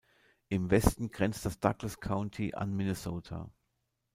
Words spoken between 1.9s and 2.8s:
County an